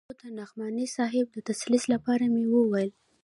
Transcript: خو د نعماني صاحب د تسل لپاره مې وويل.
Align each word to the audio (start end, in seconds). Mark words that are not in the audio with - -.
خو 0.09 0.13
د 0.21 0.23
نعماني 0.37 0.85
صاحب 0.95 1.25
د 1.33 1.37
تسل 1.47 1.73
لپاره 1.93 2.23
مې 2.33 2.43
وويل. 2.47 2.89